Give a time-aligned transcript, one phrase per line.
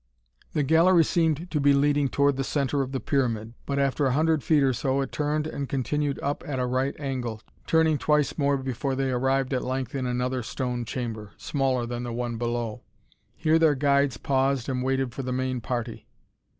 [0.53, 4.13] The gallery seemed to be leading toward the center of the pyramid, but after a
[4.13, 8.35] hundred feet or so it turned and continued up at a right angle, turning twice
[8.35, 12.81] more before they arrived at length in another stone chamber, smaller than the one below.
[13.37, 16.07] Here their guides paused and waited for the main party.